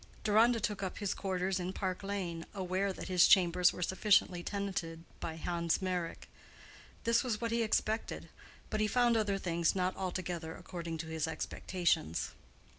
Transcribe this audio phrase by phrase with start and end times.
[0.23, 5.03] Deronda took up his quarters in Park Lane, aware that his chambers were sufficiently tenanted
[5.19, 6.27] by Hans Meyrick.
[7.03, 8.27] This was what he expected;
[8.71, 12.31] but he found other things not altogether according to his expectations.